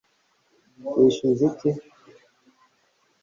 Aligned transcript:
wishyuza 0.97 1.45
iki 1.49 1.69